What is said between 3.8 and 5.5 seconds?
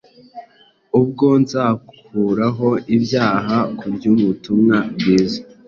by’ubutumwa bwiza,